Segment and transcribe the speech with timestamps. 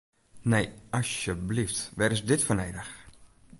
[0.51, 0.69] Nee,
[0.99, 2.93] asjeblyft, wêr is dit foar nedich?